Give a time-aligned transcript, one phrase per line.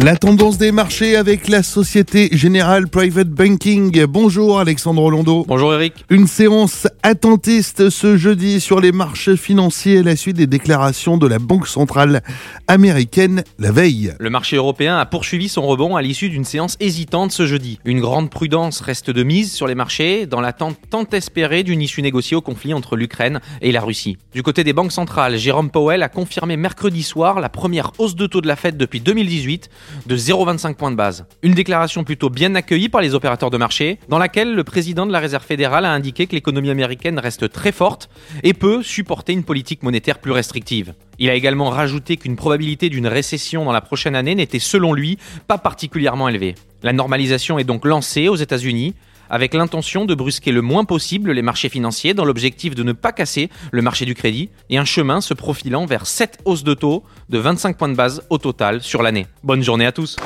[0.00, 4.04] La tendance des marchés avec la Société Générale Private Banking.
[4.06, 5.44] Bonjour Alexandre Londo.
[5.46, 6.04] Bonjour Eric.
[6.10, 11.28] Une séance attentiste ce jeudi sur les marchés financiers à la suite des déclarations de
[11.28, 12.22] la Banque centrale
[12.66, 14.12] américaine la veille.
[14.18, 17.78] Le marché européen a poursuivi son rebond à l'issue d'une séance hésitante ce jeudi.
[17.84, 22.02] Une grande prudence reste de mise sur les marchés dans l'attente tant espérée d'une issue
[22.02, 24.18] négociée au conflit entre l'Ukraine et la Russie.
[24.34, 28.26] Du côté des banques centrales, Jérôme Powell a confirmé mercredi soir la première hausse de
[28.26, 29.70] taux de la Fed depuis 2018
[30.06, 31.26] de 0,25 points de base.
[31.42, 35.12] Une déclaration plutôt bien accueillie par les opérateurs de marché, dans laquelle le président de
[35.12, 38.08] la Réserve fédérale a indiqué que l'économie américaine reste très forte
[38.42, 40.94] et peut supporter une politique monétaire plus restrictive.
[41.18, 45.18] Il a également rajouté qu'une probabilité d'une récession dans la prochaine année n'était selon lui
[45.46, 46.54] pas particulièrement élevée.
[46.82, 48.94] La normalisation est donc lancée aux États-Unis
[49.34, 53.10] avec l'intention de brusquer le moins possible les marchés financiers dans l'objectif de ne pas
[53.10, 57.02] casser le marché du crédit et un chemin se profilant vers 7 hausses de taux
[57.30, 59.26] de 25 points de base au total sur l'année.
[59.42, 60.18] Bonne journée à tous.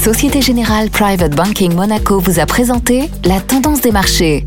[0.00, 4.46] Société Générale Private Banking Monaco vous a présenté la tendance des marchés.